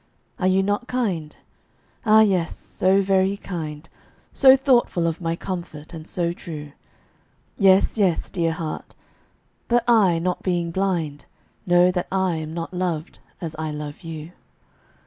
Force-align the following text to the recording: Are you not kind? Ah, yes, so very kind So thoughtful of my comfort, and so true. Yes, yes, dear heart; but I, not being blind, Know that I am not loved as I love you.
Are 0.39 0.47
you 0.47 0.63
not 0.63 0.87
kind? 0.87 1.37
Ah, 2.07 2.21
yes, 2.21 2.57
so 2.57 3.01
very 3.01 3.37
kind 3.37 3.87
So 4.33 4.57
thoughtful 4.57 5.05
of 5.05 5.21
my 5.21 5.35
comfort, 5.35 5.93
and 5.93 6.07
so 6.07 6.33
true. 6.33 6.71
Yes, 7.59 7.99
yes, 7.99 8.31
dear 8.31 8.53
heart; 8.53 8.95
but 9.67 9.83
I, 9.87 10.17
not 10.17 10.41
being 10.41 10.71
blind, 10.71 11.27
Know 11.67 11.91
that 11.91 12.07
I 12.11 12.37
am 12.37 12.51
not 12.51 12.73
loved 12.73 13.19
as 13.41 13.55
I 13.59 13.69
love 13.69 14.01
you. 14.03 14.31